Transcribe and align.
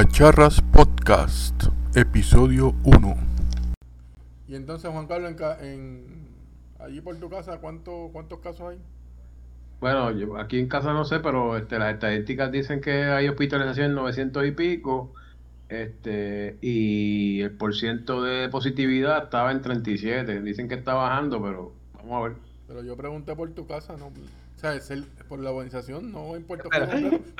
Cacharras 0.00 0.62
Podcast, 0.62 1.64
episodio 1.94 2.74
1. 2.84 3.16
Y 4.48 4.54
entonces, 4.54 4.90
Juan 4.90 5.06
Carlos, 5.06 5.34
en, 5.60 5.66
en- 5.66 6.28
allí 6.78 7.02
por 7.02 7.16
tu 7.16 7.28
casa, 7.28 7.58
¿cuánto, 7.58 8.08
¿cuántos 8.10 8.38
casos 8.38 8.70
hay? 8.70 8.78
Bueno, 9.78 10.10
yo 10.12 10.38
aquí 10.38 10.58
en 10.58 10.68
casa 10.68 10.94
no 10.94 11.04
sé, 11.04 11.20
pero 11.20 11.54
este, 11.58 11.78
las 11.78 11.92
estadísticas 11.92 12.50
dicen 12.50 12.80
que 12.80 13.02
hay 13.04 13.28
hospitalización 13.28 13.88
en 13.88 13.94
900 13.96 14.46
y 14.46 14.52
pico, 14.52 15.12
este, 15.68 16.56
y 16.62 17.42
el 17.42 17.50
porciento 17.50 18.22
de 18.22 18.48
positividad 18.48 19.24
estaba 19.24 19.52
en 19.52 19.60
37. 19.60 20.40
Dicen 20.40 20.66
que 20.66 20.76
está 20.76 20.94
bajando, 20.94 21.42
pero 21.42 21.74
vamos 21.92 22.12
a 22.12 22.28
ver. 22.28 22.36
Pero 22.66 22.82
yo 22.82 22.96
pregunté 22.96 23.36
por 23.36 23.50
tu 23.50 23.66
casa, 23.66 23.98
no. 23.98 24.10
O 24.60 24.62
sea, 24.62 24.74
es 24.74 24.90
el- 24.90 25.04
por 25.26 25.38
la 25.38 25.52
organización, 25.52 26.12
no 26.12 26.36
en 26.36 26.44
Puerto 26.44 26.68
Rico. 26.68 26.84
es 26.84 26.90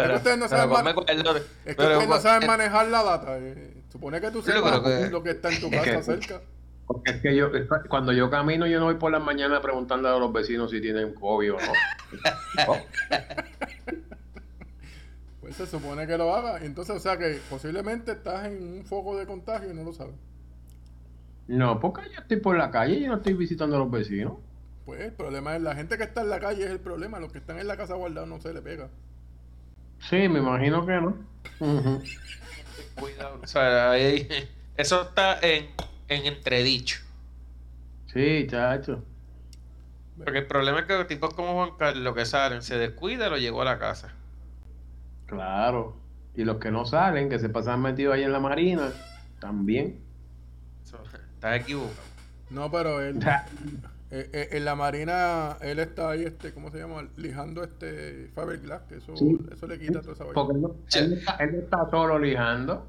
que 0.09 0.15
ustedes 0.15 0.39
no 0.39 0.49
saben, 0.49 0.71
es 0.73 0.95
que 0.95 1.75
pero 1.77 1.91
ustedes 1.99 2.09
no 2.09 2.19
saben 2.19 2.43
eh, 2.45 2.47
manejar 2.47 2.89
la 2.89 3.03
data. 3.03 3.37
eh. 3.39 3.75
Supone 3.93 4.23
que 4.23 4.31
tú 4.31 4.41
sepas 4.41 4.81
que- 4.81 5.11
lo 5.11 5.23
que 5.23 5.31
está 5.33 5.53
en 5.53 5.61
tu 5.61 5.67
es 5.67 5.83
que- 5.83 5.91
casa 5.93 6.03
cerca. 6.03 6.41
Porque 6.87 7.11
es 7.11 7.21
que 7.21 7.37
yo, 7.37 7.51
cuando 7.91 8.13
yo 8.13 8.31
camino, 8.31 8.67
yo 8.67 8.79
no 8.81 8.87
voy 8.87 8.95
por 8.95 9.13
las 9.13 9.23
mañanas 9.23 9.61
preguntando 9.61 10.09
a 10.09 10.19
los 10.19 10.33
vecinos 10.33 10.71
si 10.71 10.81
tienen 10.81 11.13
COVID 11.13 11.53
o 11.53 11.57
no. 11.61 11.73
Pues 15.43 15.57
se 15.57 15.67
supone 15.67 16.07
que 16.07 16.17
lo 16.17 16.35
haga. 16.35 16.65
Entonces, 16.65 16.97
o 16.97 17.01
sea 17.01 17.19
que 17.19 17.39
posiblemente 17.51 18.13
estás 18.13 18.47
en 18.47 18.63
un 18.79 18.85
foco 18.87 19.17
de 19.19 19.27
contagio 19.27 19.71
y 19.71 19.75
no 19.75 19.85
lo 19.85 19.93
sabes. 19.93 20.15
No, 21.49 21.81
porque 21.81 22.03
yo 22.15 22.21
estoy 22.21 22.39
por 22.39 22.57
la 22.57 22.71
calle 22.71 22.95
y 22.97 23.07
no 23.07 23.17
estoy 23.17 23.35
visitando 23.35 23.77
a 23.77 23.79
los 23.81 23.91
vecinos. 23.91 24.35
Pues 24.85 25.01
el 25.03 25.13
problema 25.13 25.55
es 25.57 25.63
la 25.63 25.75
gente 25.75 25.97
que 25.99 26.05
está 26.05 26.23
en 26.23 26.31
la 26.31 26.41
calle 26.41 26.65
es 26.65 26.71
el 26.71 26.81
problema. 26.81 27.21
Los 27.21 27.33
que 27.33 27.39
están 27.39 27.59
en 27.59 27.67
la 27.69 27.77
casa 27.77 27.95
guardados 27.95 28.29
no 28.29 28.41
se 28.41 28.53
le 28.53 28.63
pega. 28.63 28.89
Sí, 30.01 30.29
me 30.29 30.39
imagino 30.39 30.85
que 30.87 31.01
no. 31.01 31.17
Cuidado. 32.95 33.41
O 33.43 33.47
sea, 33.47 33.91
ahí- 33.93 34.27
eso 34.77 35.03
está 35.03 35.39
en, 35.41 35.69
en 36.09 36.27
entredicho. 36.27 36.99
Sí, 38.07 38.47
chacho. 38.49 39.05
Porque 40.23 40.39
el 40.41 40.47
problema 40.47 40.81
es 40.81 40.87
que 40.87 41.05
tipos 41.05 41.33
como 41.35 41.55
Juan 41.55 41.77
Carlos 41.79 42.15
que 42.15 42.27
salen, 42.27 42.63
se 42.63 42.77
descuida 42.77 43.27
y 43.29 43.31
lo 43.31 43.39
llevó 43.39 43.63
a 43.63 43.67
la 43.67 43.79
casa. 43.79 44.13
Claro. 45.27 45.97
Y 46.35 46.45
los 46.45 46.57
que 46.59 46.71
no 46.71 46.85
salen, 46.85 47.29
que 47.29 47.39
se 47.39 47.49
pasan 47.49 47.81
metidos 47.81 48.15
ahí 48.15 48.23
en 48.25 48.33
la 48.33 48.41
marina, 48.41 48.93
también. 49.39 50.01
Eso, 50.85 50.99
estás 51.35 51.61
equivocado. 51.61 51.95
No, 52.51 52.71
pero 52.71 53.01
él, 53.01 53.19
eh, 54.13 54.29
eh, 54.33 54.49
en 54.53 54.65
la 54.65 54.75
marina, 54.75 55.57
él 55.61 55.79
está 55.79 56.11
ahí, 56.11 56.25
este, 56.25 56.53
¿cómo 56.53 56.71
se 56.71 56.79
llama? 56.79 57.09
Lijando 57.17 57.63
este 57.63 58.29
fiberglass, 58.35 58.83
que 58.89 58.97
eso, 58.97 59.17
Sí. 59.17 59.39
eso 59.53 59.67
le 59.67 59.79
quita 59.79 60.01
toda 60.01 60.15
esa 60.15 60.25
vaina. 60.25 60.35
Porque 60.35 60.55
él 60.57 60.63
no, 60.63 60.75
él 60.95 61.13
está, 61.13 61.37
él 61.37 61.55
está 61.55 61.91
solo 61.91 62.19
lijando. 62.19 62.87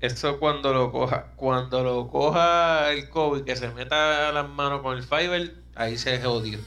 Eso 0.00 0.38
cuando 0.38 0.72
lo 0.72 0.90
coja, 0.92 1.26
cuando 1.36 1.82
lo 1.84 2.08
coja 2.08 2.90
el 2.92 3.08
COVID, 3.10 3.44
que 3.44 3.56
se 3.56 3.68
meta 3.70 4.32
las 4.32 4.48
manos 4.48 4.80
con 4.82 4.96
el 4.96 5.02
fiber, 5.02 5.54
ahí 5.74 5.96
se 5.98 6.20
jodió. 6.22 6.58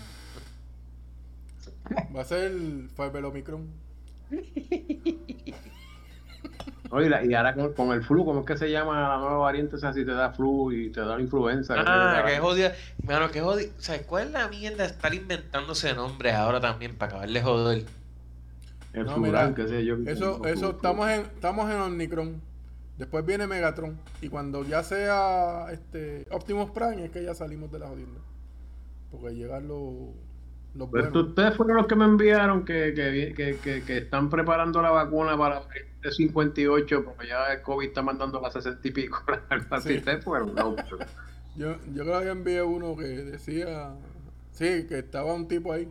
Va 2.16 2.22
a 2.22 2.26
ser 2.26 2.46
el 2.52 2.90
Fiber 2.96 3.26
Omicron. 3.26 3.68
Oye, 6.94 7.10
la- 7.10 7.26
y 7.26 7.34
ahora 7.34 7.56
con, 7.56 7.74
con 7.74 7.92
el 7.92 8.04
flu, 8.04 8.24
¿cómo 8.24 8.42
es 8.42 8.46
que 8.46 8.56
se 8.58 8.70
llama 8.70 9.10
la 9.10 9.18
nueva 9.18 9.38
variante? 9.38 9.76
O 9.76 9.80
sea, 9.80 9.92
si 9.94 10.06
te 10.06 10.12
da 10.12 10.32
flu 10.32 10.72
y 10.72 10.92
te 10.92 11.00
da 11.02 11.16
la 11.16 11.22
influenza. 11.22 11.74
Ah, 11.78 12.24
que 12.28 12.38
jodida. 12.38 12.74
Mano, 13.04 13.32
que 13.32 13.42
jodida. 13.42 13.72
¿Sabes 13.80 14.04
cuál 14.04 14.28
es 14.28 14.32
la 14.32 14.48
mierda 14.48 14.84
de 14.84 14.90
estar 14.90 15.14
inventándose 15.14 15.94
nombres 15.96 16.34
ahora 16.36 16.60
también 16.62 16.96
para 16.96 17.10
acabarle 17.14 17.40
de 17.40 17.46
joder? 17.46 17.86
El 18.94 19.06
No, 19.06 19.16
flural, 19.16 19.50
mira, 19.50 19.56
qué 19.56 19.68
sé 19.68 19.84
yo. 19.86 19.96
Eso, 20.06 20.36
Flu, 20.38 20.46
eso, 20.46 20.60
flu, 20.60 20.70
estamos 20.70 21.10
en, 21.10 21.22
estamos 21.22 21.72
en 21.72 21.82
Omicron. 21.82 22.42
Después 23.00 23.26
viene 23.26 23.48
Megatron. 23.48 23.98
Y 24.22 24.30
cuando 24.30 24.64
ya 24.64 24.84
sea 24.84 25.66
este 25.72 26.28
Optimus 26.30 26.70
Prime 26.70 27.06
es 27.06 27.12
que 27.12 27.24
ya 27.24 27.34
salimos 27.34 27.72
de 27.72 27.80
la 27.80 27.88
jodienda. 27.88 28.20
Porque 29.10 29.34
llegan 29.36 29.68
los, 29.68 29.94
los 30.76 30.92
buenos. 30.92 31.16
ustedes 31.16 31.56
fueron 31.56 31.78
los 31.78 31.88
que 31.88 31.96
me 31.96 32.06
enviaron 32.06 32.66
que, 32.66 32.94
que, 32.96 33.34
que, 33.36 33.58
que, 33.58 33.84
que 33.84 33.98
están 33.98 34.30
preparando 34.30 34.80
la 34.82 34.92
vacuna 34.92 35.36
para 35.36 35.62
el 36.04 36.14
58, 36.14 37.04
porque 37.06 37.28
ya 37.28 37.54
el 37.54 37.62
COVID 37.62 37.88
está 37.88 38.02
mandando 38.02 38.40
las 38.42 38.54
60 38.54 38.88
y 38.88 38.92
pico. 38.92 39.24
Así. 39.70 40.00
Sí. 40.00 40.12
Fueron, 40.24 40.54
no. 40.56 40.76
Yo, 41.56 41.76
yo 41.94 42.04
creo 42.04 42.20
que 42.22 42.30
envié 42.30 42.64
uno 42.64 42.96
que 42.98 43.04
decía, 43.04 43.94
sí, 44.54 44.88
que 44.90 44.98
estaba 45.00 45.34
un 45.36 45.48
tipo 45.48 45.72
ahí. 45.72 45.88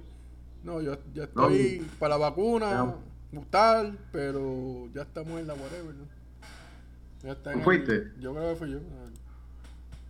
No, 0.64 0.80
yo 0.80 0.96
ya 1.14 1.24
estoy 1.24 1.86
para 2.00 2.16
la 2.18 2.28
vacuna, 2.28 2.74
No. 2.74 2.98
gustar, 3.30 3.92
pero 4.10 4.88
ya 4.92 5.02
estamos 5.02 5.38
en 5.40 5.46
la 5.46 5.54
whatever. 5.54 5.94
¿no? 5.94 6.04
Ya 7.22 7.32
está 7.32 7.52
en 7.52 7.58
el- 7.58 7.64
¿Fuiste? 7.64 8.10
yo 8.18 8.34
creo 8.34 8.50
que 8.50 8.56
fui 8.56 8.70
yo. 8.72 8.78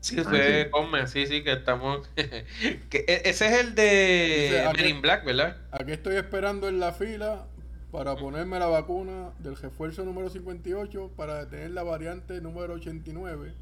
Sí, 0.01 0.17
Ah, 0.21 0.25
fue 0.25 0.65
sí. 0.65 0.71
Come, 0.71 1.07
sí, 1.07 1.27
sí, 1.27 1.45
que 1.45 1.53
estamos. 1.53 2.09
que 2.17 3.05
e- 3.07 3.23
ese 3.29 3.47
es 3.47 3.61
el 3.61 3.75
de 3.75 4.71
Men 4.75 4.87
in 4.89 5.03
Black, 5.03 5.25
¿verdad? 5.25 5.59
Aquí 5.71 5.93
estoy 5.93 6.17
esperando 6.17 6.67
en 6.69 6.81
la 6.81 6.93
fila 6.93 7.47
para 7.93 8.17
ponerme 8.17 8.59
la 8.59 8.67
vacuna 8.67 9.31
del 9.39 9.55
refuerzo 9.57 10.05
número 10.05 10.29
58 10.31 11.11
para 11.15 11.45
detener 11.45 11.71
la 11.73 11.83
variante 11.85 12.41
número 12.41 12.75
89 12.75 13.53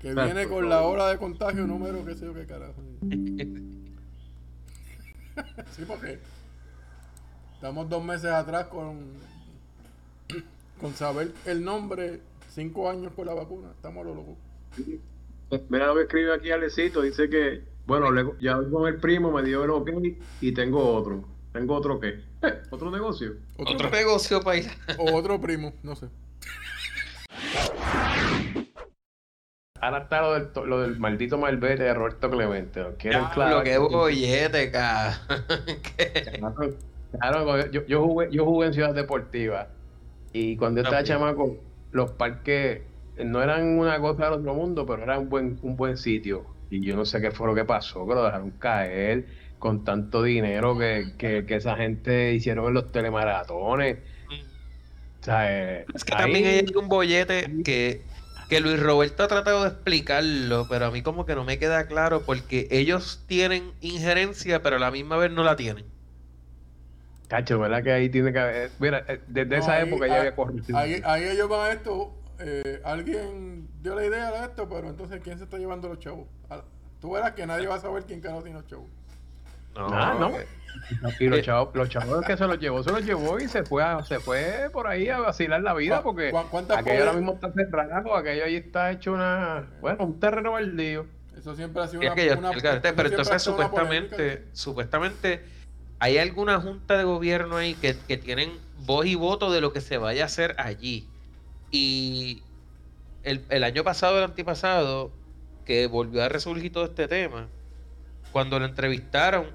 que 0.00 0.08
Exacto, 0.10 0.32
viene 0.34 0.48
con 0.48 0.68
la 0.68 0.82
hora 0.82 1.08
de 1.08 1.18
contagio 1.18 1.66
número 1.66 2.04
qué 2.04 2.14
sé 2.14 2.24
yo 2.26 2.32
qué 2.34 2.46
carajo. 2.46 2.74
Sí, 5.72 5.82
porque 5.84 6.20
estamos 7.56 7.88
dos 7.88 8.04
meses 8.04 8.30
atrás 8.30 8.66
con, 8.68 9.00
con 10.80 10.92
saber 10.94 11.32
el 11.44 11.64
nombre, 11.64 12.20
cinco 12.50 12.88
años 12.88 13.12
con 13.16 13.26
la 13.26 13.34
vacuna. 13.34 13.72
Estamos 13.74 14.04
a 14.04 14.08
lo 14.10 14.14
loco. 14.14 14.36
Mira 15.68 15.88
lo 15.88 15.96
que 15.96 16.02
escribe 16.02 16.32
aquí 16.34 16.52
Alecito, 16.52 17.02
dice 17.02 17.28
que, 17.28 17.64
bueno, 17.84 18.12
le- 18.12 18.30
ya 18.40 18.56
con 18.70 18.86
el 18.86 19.00
primo, 19.00 19.32
me 19.32 19.42
dio 19.42 19.64
el 19.64 19.70
ok 19.70 19.90
y 20.40 20.52
tengo 20.52 20.86
otro. 20.94 21.24
¿Tengo 21.54 21.76
otro 21.76 22.00
qué? 22.00 22.20
¿Otro 22.70 22.90
negocio? 22.90 23.34
Otro, 23.56 23.74
Otro 23.74 23.90
negocio 23.90 24.40
para 24.42 24.56
ir. 24.58 24.66
o 24.98 25.14
otro 25.14 25.40
primo, 25.40 25.72
no 25.84 25.94
sé. 25.94 26.08
Ahora 29.80 29.98
está 29.98 30.20
lo 30.22 30.34
del, 30.34 30.48
to- 30.50 30.66
lo 30.66 30.80
del 30.80 30.98
maldito 30.98 31.38
malvete 31.38 31.84
de 31.84 31.94
Roberto 31.94 32.28
Clemente. 32.28 32.80
¿no? 32.80 32.94
Quieren 32.96 33.22
Lo 33.36 33.62
que 33.62 33.78
bollete, 33.78 34.72
cabrón. 34.72 35.14
Claro, 36.40 36.74
Claro, 37.20 37.70
yo, 37.70 37.86
yo 37.86 38.02
jugué, 38.04 38.28
yo 38.32 38.44
jugué 38.44 38.66
en 38.66 38.74
Ciudad 38.74 38.92
Deportiva 38.92 39.68
y 40.32 40.56
cuando 40.56 40.80
yo 40.80 40.88
estaba 40.88 41.04
También. 41.04 41.18
chamaco, 41.18 41.56
los 41.92 42.10
parques 42.10 42.82
no 43.24 43.40
eran 43.40 43.78
una 43.78 44.00
cosa 44.00 44.24
del 44.24 44.32
otro 44.40 44.54
mundo, 44.54 44.84
pero 44.84 45.04
eran 45.04 45.20
un 45.20 45.28
buen, 45.28 45.58
un 45.62 45.76
buen 45.76 45.96
sitio. 45.96 46.44
Y 46.70 46.84
yo 46.84 46.96
no 46.96 47.04
sé 47.04 47.20
qué 47.20 47.30
fue 47.30 47.46
lo 47.46 47.54
que 47.54 47.64
pasó, 47.64 48.04
que 48.08 48.14
lo 48.14 48.24
dejaron 48.24 48.50
caer 48.58 49.26
con 49.64 49.82
tanto 49.82 50.22
dinero 50.22 50.76
que, 50.76 51.14
que, 51.16 51.46
que 51.46 51.54
esa 51.54 51.74
gente 51.74 52.34
hicieron 52.34 52.66
en 52.66 52.74
los 52.74 52.92
telemaratones. 52.92 53.96
O 55.22 55.24
sea, 55.24 55.50
eh, 55.50 55.86
Es 55.94 56.04
que 56.04 56.12
ahí- 56.14 56.20
también 56.20 56.44
hay 56.44 56.66
un 56.76 56.86
bollete 56.86 57.50
que, 57.64 58.02
que 58.50 58.60
Luis 58.60 58.78
Roberto 58.78 59.22
ha 59.22 59.28
tratado 59.28 59.62
de 59.62 59.70
explicarlo, 59.70 60.66
pero 60.68 60.84
a 60.84 60.90
mí 60.90 61.00
como 61.00 61.24
que 61.24 61.34
no 61.34 61.44
me 61.44 61.58
queda 61.58 61.86
claro 61.86 62.20
porque 62.26 62.68
ellos 62.70 63.24
tienen 63.26 63.72
injerencia, 63.80 64.62
pero 64.62 64.76
a 64.76 64.78
la 64.78 64.90
misma 64.90 65.16
vez 65.16 65.30
no 65.32 65.44
la 65.44 65.56
tienen. 65.56 65.86
Cacho, 67.28 67.58
¿verdad 67.58 67.82
que 67.82 67.90
ahí 67.90 68.10
tiene 68.10 68.34
que 68.34 68.38
haber... 68.38 68.70
Mira, 68.78 69.02
eh, 69.08 69.18
desde 69.28 69.56
No, 69.56 69.62
esa 69.62 69.76
ahí- 69.76 69.88
época 69.88 70.06
ya 70.08 70.18
había 70.18 70.36
corrupción. 70.36 70.76
Ahí, 70.76 71.00
ahí 71.06 71.24
ellos 71.24 71.48
van 71.48 71.70
a 71.70 71.72
esto. 71.72 72.14
eh, 72.38 72.82
alguien 72.84 73.66
dio 73.82 73.94
la 73.94 74.04
idea 74.04 74.30
de 74.30 74.44
esto, 74.44 74.68
pero 74.68 74.90
entonces 74.90 75.22
¿quién 75.24 75.38
se 75.38 75.44
está 75.44 75.56
llevando 75.56 75.88
los 75.88 76.00
chavos? 76.00 76.26
Tú 77.00 77.12
verás 77.12 77.32
que 77.32 77.46
nadie 77.46 77.66
va 77.66 77.76
a 77.76 77.80
saber 77.80 78.04
quién 78.04 78.20
ganó 78.20 78.42
sin 78.42 78.52
los 78.52 78.66
chavos. 78.66 78.88
No, 79.74 79.88
Ah, 79.92 80.16
¿no? 80.18 80.38
eh, 80.38 80.46
Y 81.18 81.26
los 81.28 81.42
chavos, 81.42 81.70
los 81.74 81.88
chavos 81.88 82.24
que 82.24 82.36
se 82.36 82.46
los 82.46 82.58
llevó, 82.58 82.82
se 82.82 82.90
los 82.90 83.04
llevó 83.04 83.38
y 83.40 83.48
se 83.48 83.62
fue, 83.64 83.82
a- 83.82 84.04
se 84.04 84.20
fue 84.20 84.68
por 84.72 84.86
ahí 84.86 85.08
a 85.08 85.18
vacilar 85.18 85.60
la 85.62 85.74
vida 85.74 85.98
¿Cu- 85.98 86.10
porque 86.10 86.32
aquello 86.70 87.00
ahora 87.00 87.12
mismo 87.12 87.32
está 87.34 87.52
cerrado, 87.52 88.14
aquello 88.16 88.44
ahí 88.44 88.56
está 88.56 88.90
hecho 88.92 89.12
una, 89.12 89.68
bueno, 89.80 90.04
un 90.04 90.20
terreno 90.20 90.52
baldío. 90.52 91.06
Eso 91.36 91.54
siempre 91.56 91.82
ha 91.82 91.88
sido 91.88 92.02
es 92.02 92.06
una, 92.08 92.14
que 92.14 92.26
yo- 92.26 92.38
una- 92.38 92.50
el 92.50 92.60
garete, 92.60 92.88
eso 92.88 92.96
pero 92.96 93.08
entonces 93.08 93.42
supuestamente, 93.42 94.48
supuestamente 94.52 95.44
hay 95.98 96.18
alguna 96.18 96.60
junta 96.60 96.96
de 96.96 97.04
gobierno 97.04 97.56
ahí 97.56 97.74
que, 97.74 97.98
que 98.04 98.16
tienen 98.16 98.50
voz 98.76 99.06
y 99.06 99.14
voto 99.14 99.50
de 99.52 99.60
lo 99.60 99.72
que 99.72 99.80
se 99.80 99.98
vaya 99.98 100.24
a 100.24 100.26
hacer 100.26 100.54
allí. 100.58 101.10
Y 101.70 102.44
el, 103.22 103.46
el 103.50 103.64
año 103.64 103.82
pasado, 103.84 104.18
el 104.18 104.24
antipasado, 104.24 105.12
que 105.64 105.86
volvió 105.86 106.22
a 106.22 106.28
resurgir 106.28 106.72
todo 106.72 106.84
este 106.84 107.08
tema, 107.08 107.48
cuando 108.32 108.58
lo 108.58 108.64
entrevistaron, 108.66 109.46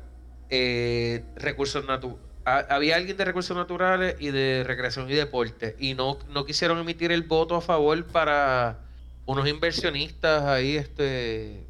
eh, 0.50 1.24
recursos 1.36 1.86
naturales. 1.86 2.26
Había 2.46 2.96
alguien 2.96 3.16
de 3.16 3.26
recursos 3.26 3.56
naturales 3.56 4.16
y 4.20 4.32
de 4.32 4.64
recreación 4.66 5.10
y 5.10 5.14
deporte 5.14 5.76
y 5.78 5.94
no, 5.94 6.18
no 6.30 6.46
quisieron 6.46 6.80
emitir 6.80 7.12
el 7.12 7.22
voto 7.22 7.56
a 7.56 7.62
favor 7.62 8.04
para 8.06 8.80
unos 9.28 9.48
inversionistas 9.48 10.44
ahí 10.46 10.76
este 10.76 11.68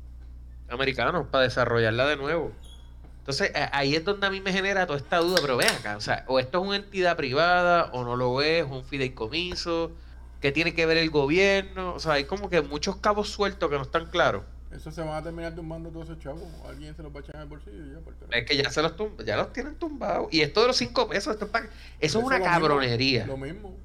americanos 0.69 1.27
para 1.29 1.43
desarrollarla 1.43 2.07
de 2.07 2.15
nuevo. 2.15 2.53
Entonces, 3.17 3.51
ahí 3.73 3.95
es 3.95 4.05
donde 4.05 4.25
a 4.25 4.29
mí 4.29 4.39
me 4.39 4.53
genera 4.53 4.87
toda 4.87 4.97
esta 4.97 5.17
duda, 5.17 5.39
pero 5.41 5.57
ven 5.57 5.69
acá, 5.69 5.97
o 5.97 6.01
sea, 6.01 6.23
o 6.27 6.39
esto 6.39 6.61
es 6.61 6.67
una 6.67 6.77
entidad 6.77 7.17
privada, 7.17 7.89
o 7.91 8.03
no 8.03 8.15
lo 8.15 8.41
es, 8.41 8.63
un 8.63 8.83
fideicomiso, 8.83 9.91
¿Qué 10.41 10.53
tiene 10.53 10.73
que 10.73 10.85
ver 10.85 10.97
el 10.97 11.09
gobierno? 11.09 11.93
O 11.95 11.99
sea, 11.99 12.13
hay 12.13 12.23
como 12.23 12.49
que 12.49 12.61
muchos 12.61 12.95
cabos 12.97 13.29
sueltos 13.29 13.69
que 13.69 13.75
no 13.75 13.81
están 13.81 14.05
claros. 14.05 14.43
Eso 14.71 14.91
se 14.91 15.01
van 15.01 15.15
a 15.17 15.23
terminar 15.23 15.55
tumbando 15.55 15.89
todos 15.89 16.09
esos 16.09 16.19
chavos. 16.19 16.43
Alguien 16.67 16.95
se 16.95 17.01
los 17.01 17.11
va 17.13 17.17
a 17.19 17.21
echar 17.21 17.35
en 17.37 17.41
el 17.41 17.47
bolsillo 17.47 17.85
y 17.85 17.89
ya, 17.93 17.99
por 17.99 18.13
carajo. 18.13 18.33
Es 18.33 18.45
que 18.45 18.55
ya 18.57 18.69
se 18.69 18.81
los 18.83 18.95
tum- 18.95 19.23
ya 19.25 19.35
los 19.37 19.51
tienen 19.51 19.75
tumbados. 19.75 20.27
Y 20.31 20.41
esto 20.41 20.61
de 20.61 20.67
los 20.67 20.77
cinco 20.77 21.07
pesos, 21.09 21.33
esto 21.33 21.45
es 21.45 21.51
pa- 21.51 21.63
eso 21.99 22.19
es 22.19 22.25
una 22.25 22.37
lo 22.37 22.45
mismo, 22.45 22.53
cabronería. 22.59 23.25
Lo 23.25 23.37
mismo. 23.37 23.75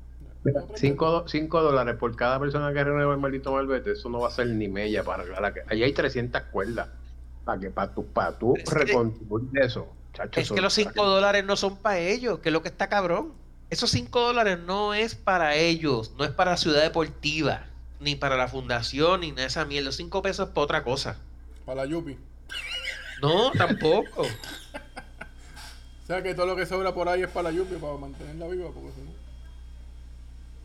Mira, 0.45 0.63
Otra 0.63 0.77
cinco, 0.77 1.11
do- 1.11 1.27
cinco 1.29 1.63
dólares 1.63 1.97
por 1.97 2.15
cada 2.17 2.39
persona 2.39 2.71
que 2.75 2.85
renueva 2.85 3.15
el 3.15 3.21
maldito 3.21 3.53
malvete, 3.53 3.93
eso 3.93 4.11
no 4.11 4.21
va 4.21 4.29
a 4.29 4.31
ser 4.31 4.47
ni 4.49 4.69
mella 4.69 5.03
para 5.03 5.25
la 5.41 5.55
que 5.55 5.63
Allí 5.69 5.83
hay 5.83 5.93
300 5.95 6.43
cuerdas. 6.53 6.89
Para 7.47 7.59
que 7.61 7.71
para 7.71 7.95
tu, 7.95 8.05
para 8.07 8.37
que- 8.37 8.93
eso. 9.63 9.89
chacho, 10.13 10.39
Es 10.41 10.51
que 10.53 10.61
los 10.61 10.75
5 10.75 11.05
dólares 11.07 11.45
no 11.47 11.57
son 11.57 11.77
para 11.79 11.99
ellos, 11.99 12.41
que 12.41 12.51
es 12.51 12.53
lo 12.53 12.63
que 12.63 12.69
está 12.69 12.89
cabrón. 12.91 13.33
Esos 13.71 13.91
5 13.91 14.21
dólares 14.21 14.59
no 14.59 14.93
es 14.93 15.15
para 15.15 15.55
ellos, 15.57 16.13
no 16.19 16.25
es 16.25 16.31
para 16.31 16.53
la 16.53 16.57
ciudad 16.59 16.83
deportiva, 16.83 17.67
ni 18.05 18.15
para 18.15 18.37
la 18.37 18.47
fundación, 18.49 19.21
ni 19.23 19.31
nada 19.31 19.43
de 19.43 19.47
esa 19.49 19.65
mierda. 19.65 19.87
Los 19.87 19.97
5 19.97 20.23
pesos 20.23 20.49
es 20.49 20.55
para 20.55 20.65
otra 20.65 20.85
cosa. 20.85 21.17
Para 21.65 21.83
la 21.85 21.87
Yupi. 21.91 22.17
No, 23.23 23.51
tampoco. 23.53 24.23
O 24.23 26.07
sea 26.07 26.23
que 26.23 26.35
todo 26.35 26.47
lo 26.47 26.55
que 26.57 26.67
sobra 26.67 26.93
por 26.93 27.09
ahí 27.09 27.23
es 27.23 27.29
para 27.31 27.51
la 27.51 27.57
Yupi, 27.57 27.77
para 27.77 27.97
mantenerla 27.97 28.47
viva, 28.49 28.69
porque 28.73 28.91
si 28.93 29.01
no. 29.01 29.15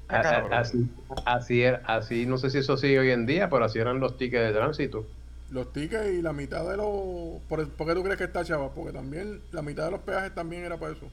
Así, 0.09 0.89
así, 1.25 1.61
era- 1.61 1.81
así, 1.85 2.25
no 2.25 2.37
sé 2.39 2.49
si 2.49 2.57
eso 2.57 2.77
sigue 2.77 2.99
hoy 2.99 3.11
en 3.11 3.25
día, 3.27 3.49
pero 3.49 3.63
así 3.65 3.77
eran 3.79 3.99
los 3.99 4.17
tickets 4.17 4.43
de 4.47 4.53
tránsito. 4.53 5.05
Los 5.51 5.71
tickets 5.71 6.11
y 6.13 6.21
la 6.21 6.33
mitad 6.33 6.67
de 6.67 6.77
los. 6.77 7.41
¿Por, 7.47 7.67
por 7.69 7.87
qué 7.87 7.93
tú 7.93 8.03
crees 8.03 8.17
que 8.17 8.23
está 8.23 8.43
chava? 8.43 8.69
Porque 8.73 8.91
también 8.91 9.41
la 9.51 9.61
mitad 9.61 9.85
de 9.85 9.91
los 9.91 10.01
peajes 10.01 10.33
también 10.33 10.63
era 10.63 10.77
para 10.77 10.93
eso. 10.93 11.07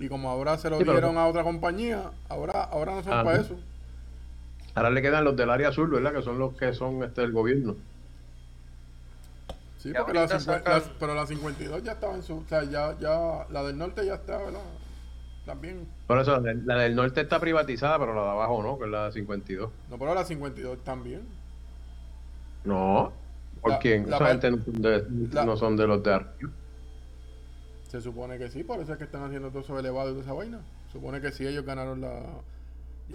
Y 0.00 0.08
como 0.08 0.30
ahora 0.30 0.56
se 0.58 0.70
lo 0.70 0.78
Sí, 0.78 0.84
pero- 0.84 0.92
dieron 0.94 1.18
a 1.18 1.26
otra 1.26 1.42
compañía, 1.42 2.10
ahora, 2.28 2.62
ahora 2.64 2.94
no 2.94 3.04
son 3.04 3.12
Ah, 3.12 3.24
para 3.24 3.36
no. 3.38 3.42
eso. 3.44 3.60
Ahora 4.78 4.90
le 4.90 5.02
quedan 5.02 5.24
los 5.24 5.36
del 5.36 5.50
área 5.50 5.68
azul, 5.68 5.90
¿verdad? 5.90 6.12
Que 6.14 6.22
son 6.22 6.38
los 6.38 6.54
que 6.54 6.72
son 6.72 7.02
este 7.02 7.20
del 7.20 7.32
gobierno. 7.32 7.76
Sí, 9.78 9.92
porque 9.96 10.12
la, 10.14 10.26
sacan- 10.28 10.62
la- 10.64 10.82
pero 10.98 11.14
la 11.14 11.26
52 11.26 11.82
ya 11.84 11.92
estaba 11.92 12.14
en 12.14 12.22
su. 12.22 12.36
O 12.38 12.44
sea, 12.48 12.64
ya, 12.64 12.96
ya. 12.98 13.46
La 13.50 13.62
del 13.62 13.78
norte 13.78 14.04
ya 14.04 14.14
está, 14.14 14.38
¿verdad? 14.38 14.60
También. 15.46 15.86
Por 16.06 16.18
eso, 16.18 16.32
la 16.32 16.40
del, 16.40 16.66
la 16.66 16.76
del 16.78 16.94
norte 16.96 17.20
está 17.20 17.38
privatizada, 17.38 17.98
pero 17.98 18.14
la 18.14 18.22
de 18.22 18.30
abajo 18.30 18.62
no, 18.62 18.78
que 18.78 18.84
es 18.86 18.90
la 18.90 19.06
de 19.06 19.12
52. 19.12 19.70
No, 19.90 19.98
pero 19.98 20.14
la 20.14 20.24
52 20.24 20.82
también. 20.84 21.22
No. 22.64 23.12
¿Por 23.60 23.72
La- 23.72 23.78
quién? 23.78 24.08
la 24.10 24.18
gente 24.18 24.50
no 24.50 24.58
son, 24.64 24.82
de, 24.82 25.06
la- 25.32 25.44
no 25.44 25.56
son 25.56 25.76
de 25.76 25.86
los 25.86 26.02
de 26.02 26.12
arriba. 26.14 26.50
Se 27.88 28.00
supone 28.00 28.36
que 28.36 28.50
sí, 28.50 28.64
por 28.64 28.80
eso 28.80 28.92
es 28.92 28.98
que 28.98 29.04
están 29.04 29.22
haciendo 29.24 29.48
todo 29.48 29.60
eso 29.62 29.78
elevado 29.78 30.10
y 30.10 30.12
toda 30.12 30.24
esa 30.24 30.32
vaina. 30.34 30.60
Supone 30.92 31.20
que 31.20 31.32
sí, 31.32 31.46
ellos 31.46 31.64
ganaron 31.64 32.00
la. 32.00 32.20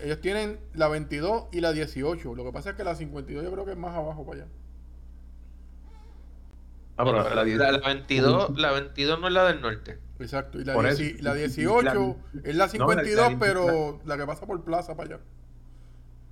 Ellos 0.01 0.21
tienen 0.21 0.59
la 0.73 0.87
22 0.87 1.45
y 1.51 1.61
la 1.61 1.71
18. 1.71 2.33
Lo 2.35 2.43
que 2.43 2.51
pasa 2.51 2.71
es 2.71 2.75
que 2.75 2.83
la 2.83 2.95
52 2.95 3.43
yo 3.43 3.51
creo 3.51 3.65
que 3.65 3.71
es 3.71 3.77
más 3.77 3.95
abajo 3.95 4.25
para 4.25 4.43
allá. 4.43 4.51
Ah, 6.95 7.03
pero 7.05 7.11
Bueno, 7.23 7.29
la, 7.35 7.43
la, 7.43 7.71
la 7.71 7.79
22, 7.87 8.57
la 8.59 8.71
22 8.71 9.19
no 9.19 9.27
es 9.27 9.33
la 9.33 9.45
del 9.45 9.61
norte. 9.61 9.97
Exacto. 10.19 10.59
Y 10.59 10.63
la, 10.63 10.75
dieci- 10.97 11.19
la 11.21 11.33
18 11.33 12.17
es 12.43 12.55
la 12.55 12.65
No, 12.65 12.71
52, 12.71 13.15
la- 13.15 13.29
la- 13.31 13.39
pero 13.39 13.99
la 14.05 14.17
que 14.17 14.25
pasa 14.25 14.45
por 14.45 14.63
plaza 14.63 14.95
para 14.95 15.15
allá. 15.15 15.23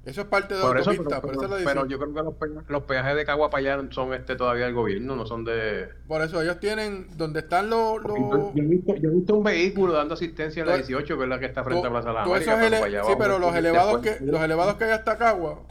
Eso 0.03 0.21
es 0.21 0.27
parte 0.27 0.55
de 0.55 0.59
la 0.61 0.79
eso, 0.79 0.89
autopista, 0.89 1.21
pero, 1.21 1.33
pero, 1.33 1.33
esa 1.33 1.43
es 1.45 1.63
la 1.63 1.71
pero 1.71 1.85
18. 1.85 1.87
yo 1.87 1.99
creo 1.99 2.13
que 2.15 2.23
los, 2.23 2.33
pe- 2.33 2.71
los 2.73 2.83
peajes 2.83 3.15
de 3.15 3.23
Cagua 3.23 3.51
para 3.51 3.75
allá 3.75 3.87
son 3.91 4.13
este 4.15 4.35
todavía 4.35 4.65
del 4.65 4.73
gobierno, 4.73 5.15
no 5.15 5.27
son 5.27 5.45
de... 5.45 5.89
Por 6.07 6.23
eso 6.23 6.41
ellos 6.41 6.59
tienen, 6.59 7.05
donde 7.17 7.41
están 7.41 7.69
los... 7.69 8.01
los 8.01 8.17
Yo, 8.17 8.51
he 8.55 8.61
visto, 8.61 8.95
yo 8.95 9.11
he 9.11 9.13
visto 9.13 9.35
un 9.35 9.43
vehículo 9.43 9.93
dando 9.93 10.15
asistencia 10.15 10.61
en 10.61 10.67
la 10.69 10.73
Todo- 10.73 10.87
18, 10.87 11.17
que 11.17 11.23
es 11.23 11.29
la 11.29 11.39
que 11.39 11.45
está 11.45 11.63
frente 11.63 11.85
a 11.85 11.89
Plaza 11.91 12.07
de 12.09 12.13
la 12.15 12.23
América. 12.23 12.51
para 12.55 12.85
allá 12.85 13.03
sí, 13.03 13.11
pero 13.19 13.37
los 13.37 13.49
este 13.49 13.59
elevados 13.59 14.01
que 14.01 14.09
puente. 14.13 14.31
los 14.31 14.41
elevados 14.41 14.75
que 14.75 14.83
hay 14.85 14.91
hasta 14.91 15.17
Cagua 15.19 15.61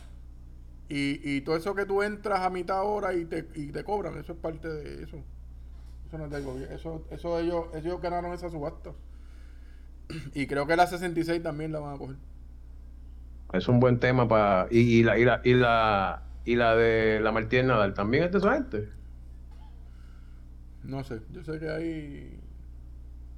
y, 0.89 1.21
y 1.37 1.41
todo 1.41 1.57
eso 1.57 1.75
que 1.75 1.85
tú 1.85 2.03
entras 2.05 2.39
a 2.41 2.51
mitad 2.51 2.85
hora 2.85 3.13
y 3.15 3.25
te, 3.25 3.49
y 3.57 3.73
te 3.73 3.83
cobran, 3.83 4.17
eso 4.19 4.33
es 4.33 4.39
parte 4.39 4.69
de 4.69 5.03
eso. 5.05 5.17
Eso 6.07 6.19
no 6.19 6.25
es 6.27 6.31
del 6.31 6.45
gobierno. 6.45 6.75
Eso, 6.75 7.05
eso 7.11 7.39
ellos, 7.41 7.65
ellos 7.75 8.01
ganaron 8.01 8.33
esa 8.33 8.49
subasta. 8.49 8.91
Y 10.35 10.47
creo 10.47 10.67
que 10.69 10.77
la 10.77 10.87
66 10.87 11.43
también 11.43 11.73
la 11.73 11.81
van 11.81 11.95
a 11.95 11.99
coger. 11.99 12.17
Es 13.53 13.69
un 13.69 13.81
buen 13.81 13.99
tema 13.99 14.29
para... 14.29 14.67
Y, 14.71 14.79
y 14.81 15.03
la, 15.03 15.19
y, 15.19 15.25
la, 15.25 15.41
y, 15.45 15.55
la, 15.55 16.23
y 16.45 16.57
la 16.57 16.77
de 16.77 17.21
la 17.21 17.33
Martínez 17.33 17.67
Nadal, 17.67 17.95
¿también 17.95 18.25
es 18.25 18.33
de 18.33 18.39
esa 18.39 18.53
gente? 18.55 18.89
No 20.85 21.05
sé, 21.05 21.21
yo 21.33 21.45
sé 21.45 21.59
que 21.59 21.69
hay. 21.71 22.41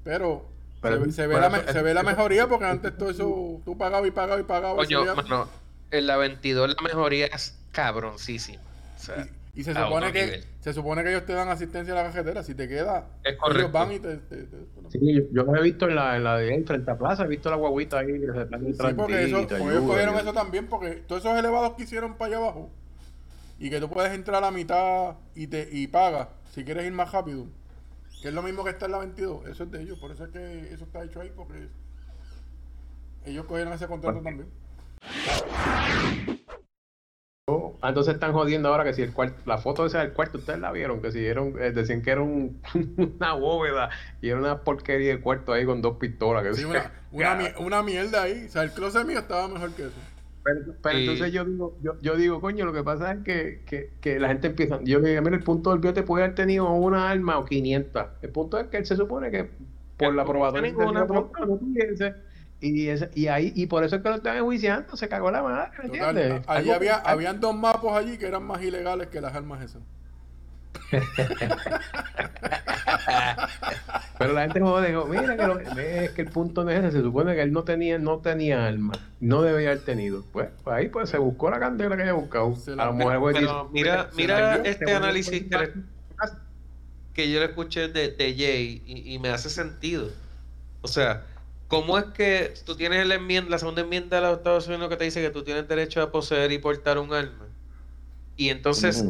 Pero, 0.05 0.49
Pero- 0.81 0.97
se, 0.97 1.07
ve- 1.07 1.13
se 1.13 1.27
ve 1.27 1.35
pero 1.35 1.49
la, 1.49 1.59
eso- 1.59 1.73
se 1.73 1.83
ve 1.83 1.95
la 1.95 2.03
mejoría 2.03 2.47
porque 2.49 2.65
antes 2.67 2.97
todo 2.97 3.11
eso 3.11 3.61
tú 3.65 3.77
pagabas 3.77 4.09
y 4.09 4.11
pagabas 4.13 4.41
y 4.41 4.45
pagabas. 4.45 4.87
Coño, 4.87 5.05
mano, 5.17 5.49
en 5.91 6.07
la 6.07 6.17
22 6.17 6.77
la 6.77 6.83
mejoría 6.83 7.27
es 7.27 7.59
cabroncísima. 7.73 8.63
O 8.97 8.99
sea, 9.01 9.27
y, 9.55 9.65
se 9.65 9.75
supone 9.75 10.13
que 10.13 10.25
nivel. 10.25 10.45
se 10.61 10.73
supone 10.73 11.03
que 11.03 11.11
ellos 11.11 11.27
te 11.27 11.35
dan 11.35 11.49
asistencia 11.49 11.93
a 11.93 11.97
la 11.97 12.05
cajetera. 12.05 12.43
Si 12.43 12.55
te 12.55 12.69
queda, 12.69 13.09
Es 13.23 13.33
ellos 13.33 13.41
correcto. 13.43 13.73
van 13.73 13.93
y 13.93 13.99
te. 13.99 14.17
te- 14.17 14.45
te- 14.45 14.67
Sí, 14.91 15.15
yo, 15.15 15.23
yo 15.31 15.43
lo 15.45 15.57
he 15.57 15.63
visto 15.63 15.89
en 15.89 15.95
la, 15.95 16.17
en 16.17 16.25
la 16.25 16.39
de 16.39 16.55
ahí, 16.55 16.63
frente 16.65 16.91
a 16.91 16.97
Plaza, 16.99 17.25
he 17.25 17.29
visto 17.29 17.51
la 17.51 17.57
guaguita 17.57 17.99
ahí 17.99 18.07
que 18.21 18.33
se 18.33 18.43
están 18.43 18.61
Sí, 18.61 18.95
porque, 18.97 19.25
ellos 19.25 19.47
cogieron 19.87 20.17
eso 20.19 20.33
también, 20.33 20.69
porque 20.69 20.91
todos 21.07 21.25
esos 21.25 21.39
elevados 21.39 21.75
que 21.75 21.83
hicieron 21.85 22.15
para 22.17 22.29
allá 22.29 22.37
abajo 22.45 22.71
y 23.59 23.71
que 23.71 23.79
tú 23.81 23.89
puedes 23.89 24.13
entrar 24.13 24.39
a 24.39 24.41
la 24.41 24.51
mitad 24.51 25.17
y 25.35 25.47
te 25.47 25.69
y 25.71 25.87
pagas 25.87 26.29
si 26.53 26.65
quieres 26.65 26.85
ir 26.87 26.93
más 26.93 27.13
rápido, 27.13 27.47
que 28.21 28.29
es 28.29 28.35
lo 28.35 28.43
mismo 28.43 28.65
que 28.65 28.71
está 28.71 28.87
en 28.87 28.93
la 28.93 28.99
22, 28.99 29.47
eso 29.49 29.65
es 29.65 29.71
de 29.71 29.83
ellos, 29.83 29.99
por 29.99 30.11
eso 30.11 30.25
es 30.25 30.31
que 30.31 30.73
eso 30.73 30.85
está 30.85 31.03
hecho 31.05 31.21
ahí, 31.21 31.33
porque 31.35 31.69
ellos 33.25 33.45
cogieron 33.47 33.73
ese 33.73 33.87
contrato 33.87 34.21
también. 34.21 34.49
Ah, 37.83 37.89
entonces 37.89 38.15
están 38.15 38.33
jodiendo 38.33 38.69
ahora 38.69 38.85
que 38.85 38.95
si 38.95 39.03
el 39.03 39.13
cuarto, 39.13 39.43
la 39.45 39.59
foto 39.59 39.85
esa 39.85 40.01
del 40.01 40.13
cuarto, 40.13 40.39
ustedes 40.39 40.61
la 40.61 40.71
vieron, 40.73 41.03
que 41.03 41.11
si 41.11 41.19
dieron, 41.19 41.55
eh, 41.61 41.73
decían 41.73 42.01
que 42.03 42.13
era 42.13 42.21
un- 42.23 42.63
una 43.19 43.35
bóveda 43.35 43.91
y 44.21 44.29
era 44.29 44.39
una 44.39 44.63
porquería 44.63 45.17
de 45.17 45.21
cuarto 45.21 45.53
ahí 45.53 45.67
con 45.67 45.83
dos 45.83 45.97
pistolas. 45.99 46.45
Que 46.45 46.55
Sí, 46.55 46.65
una, 46.65 46.93
una, 47.11 47.35
mi- 47.35 47.45
una 47.59 47.83
mierda 47.83 48.23
ahí, 48.23 48.47
o 48.47 48.49
sea, 48.49 48.63
el 48.63 48.71
closet 48.73 49.05
mío 49.05 49.19
estaba 49.19 49.49
mejor 49.49 49.75
que 49.75 49.83
eso. 49.87 50.01
Pero, 50.45 50.75
pero 50.83 50.99
Y- 50.99 51.03
entonces 51.03 51.33
yo 51.33 51.45
digo, 51.45 51.77
yo, 51.83 52.01
yo 52.01 52.17
digo, 52.17 52.41
coño, 52.41 52.65
lo 52.67 52.73
que 52.73 52.83
pasa 52.85 53.13
es 53.13 53.19
que, 53.25 53.63
que, 53.67 53.91
que 54.01 54.19
la 54.21 54.29
gente 54.29 54.49
empieza, 54.49 54.81
yo 54.83 54.99
le 55.01 55.11
digo, 55.11 55.23
mira, 55.23 55.37
el 55.37 55.45
punto 55.45 55.71
del 55.71 55.81
biote 55.81 56.03
puede 56.03 56.25
haber 56.25 56.35
tenido 56.37 56.71
una 56.73 57.11
arma 57.11 57.39
o 57.39 57.45
500. 57.45 58.07
El 58.23 58.31
punto 58.31 58.59
es 58.59 58.67
que 58.69 58.77
él 58.79 58.87
se 58.87 58.97
supone 58.97 59.31
que 59.31 59.51
por 59.97 60.15
la 60.15 60.23
no 60.25 60.31
probatoria 60.31 60.71
Y, 62.63 62.89
ese- 62.89 63.11
y 63.15 63.27
ahí 63.27 63.53
y 63.57 63.67
por 63.67 63.83
eso 63.83 63.97
es 63.97 64.03
que 64.03 64.09
lo 64.09 64.15
están 64.15 64.37
enjuiciando, 64.37 64.97
se 64.97 65.09
cagó 65.09 65.33
la 65.33 65.43
madre, 65.43 65.73
¿me 65.79 65.85
entiendes? 65.87 66.43
allí 66.47 66.71
había, 66.71 66.95
habían 66.95 67.41
dos 67.41 67.57
mapos 67.57 67.93
allí 67.93 68.17
que 68.17 68.27
eran 68.27 68.45
más 68.45 68.63
ilegales 68.63 69.09
que 69.09 69.21
las 69.21 69.35
armas 69.35 69.63
esas. 69.63 69.83
Pero 74.19 74.33
la 74.33 74.43
gente 74.43 74.61
jode, 74.61 74.89
dijo, 74.89 75.07
mira 75.07 75.37
que, 75.37 75.47
lo- 75.47 75.59
es 75.59 76.11
que 76.13 76.23
el 76.23 76.29
punto 76.31 76.63
no 76.65 76.71
es 76.71 76.79
ese, 76.85 76.93
se 76.99 77.03
supone 77.03 77.35
que 77.35 77.43
él 77.43 77.53
no 77.53 77.65
tenía, 77.65 77.99
no 77.99 78.19
tenía 78.19 78.65
arma, 78.67 78.93
no 79.19 79.43
debía 79.43 79.71
haber 79.71 79.85
tenido. 79.85 80.25
Pues, 80.33 80.51
pues 80.63 80.77
ahí 80.77 80.89
pues 80.89 81.11
se 81.11 81.19
buscó 81.19 81.51
la 81.51 81.59
candela 81.59 81.97
que 81.97 82.03
haya 82.05 82.13
buscado. 82.13 82.55
Se 82.55 82.73
a 82.73 82.77
lo 82.87 82.93
mejor 82.93 83.33
Pero 83.33 83.41
dice, 83.41 83.55
mira, 83.73 84.09
mira 84.15 84.55
dio, 84.59 84.65
este 84.71 84.95
análisis 84.95 85.45
que, 87.15 87.31
yo 87.31 87.41
le 87.41 87.47
escuché 87.47 87.89
de, 87.89 88.13
de 88.13 88.35
Jay 88.37 88.83
y, 88.87 89.15
y 89.15 89.19
me 89.19 89.31
hace 89.31 89.51
sentido. 89.51 90.09
O 90.81 90.89
sea, 90.89 91.25
¿cómo 91.73 91.97
es 91.97 92.05
que 92.05 92.53
tú 92.67 92.77
tienes 92.77 93.07
la 93.07 93.15
enmienda, 93.15 93.49
la 93.49 93.59
segunda 93.59 93.81
enmienda 93.81 94.21
de 94.21 94.27
los 94.27 94.37
Estados 94.37 94.69
Unidos 94.69 94.91
que 94.91 94.97
te 94.99 95.05
dice 95.05 95.23
que 95.23 95.31
tú 95.31 95.43
tienes 95.43 95.67
derecho 95.67 96.03
a 96.03 96.13
poseer 96.13 96.53
y 96.53 96.59
portar 96.59 96.99
un 96.99 97.15
arma? 97.15 97.49
Y 98.37 98.51
entonces, 98.51 99.07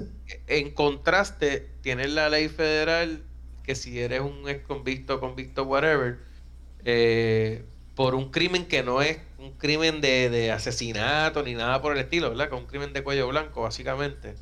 en 0.47 0.71
contraste, 0.71 1.69
tienes 1.81 2.12
la 2.12 2.28
ley 2.28 2.49
federal 2.49 3.25
que 3.64 3.75
si 3.75 3.99
eres 3.99 4.21
un 4.21 4.49
ex 4.49 4.64
convicto, 4.64 5.19
convicto, 5.19 5.64
whatever, 5.64 6.21
eh, 6.85 7.64
por 7.97 8.14
un 8.14 8.31
crimen 8.31 8.66
que 8.66 8.85
no 8.85 9.02
es 9.02 9.19
un 9.40 9.50
crimen 9.54 10.00
de, 10.00 10.31
de 10.31 10.52
asesinato 10.52 11.42
ni 11.42 11.54
nada 11.54 11.83
por 11.83 11.97
el 11.97 11.99
estilo, 11.99 12.28
¿verdad? 12.28 12.49
Que 12.49 12.54
es 12.54 12.61
un 12.61 12.69
crimen 12.69 12.92
de 12.92 13.02
cuello 13.02 13.26
blanco, 13.26 13.62
básicamente. 13.62 14.37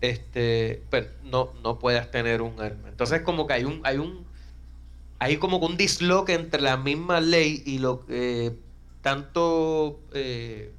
Este, 0.00 0.82
pero 0.90 1.06
no, 1.22 1.52
no 1.62 1.78
puedas 1.78 2.10
tener 2.10 2.42
un 2.42 2.60
arma. 2.60 2.88
Entonces, 2.88 3.22
como 3.22 3.46
que 3.46 3.52
hay 3.52 3.64
un, 3.64 3.80
hay 3.84 3.98
un, 3.98 4.26
hay 5.18 5.36
como 5.38 5.60
que 5.60 5.66
un 5.66 5.76
disloque 5.76 6.34
entre 6.34 6.60
la 6.62 6.76
misma 6.76 7.20
ley 7.20 7.62
y 7.66 7.78
lo 7.78 8.04
que 8.06 8.52
tanto 9.02 10.00
eh, 10.12 10.72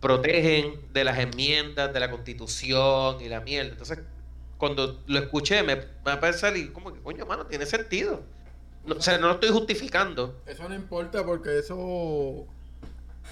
protegen 0.00 0.74
de 0.92 1.04
las 1.04 1.18
enmiendas 1.18 1.92
de 1.92 2.00
la 2.00 2.10
constitución 2.10 3.20
y 3.20 3.28
la 3.28 3.40
mierda. 3.40 3.70
Entonces, 3.72 3.98
cuando 4.58 5.02
lo 5.06 5.18
escuché, 5.18 5.62
me, 5.62 5.76
me 6.04 6.12
a 6.12 6.20
pensar 6.20 6.56
y 6.56 6.68
como 6.68 6.92
que, 6.92 7.00
coño, 7.00 7.26
mano, 7.26 7.46
tiene 7.46 7.66
sentido. 7.66 8.22
No, 8.84 8.96
o 8.96 9.02
sea, 9.02 9.18
no 9.18 9.26
lo 9.28 9.34
estoy 9.34 9.50
justificando. 9.50 10.40
Eso 10.46 10.68
no 10.68 10.74
importa 10.74 11.24
porque 11.24 11.58
eso 11.58 12.46